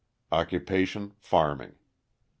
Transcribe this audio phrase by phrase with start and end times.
[0.31, 1.73] Occupation, farming.
[1.75, 1.85] P.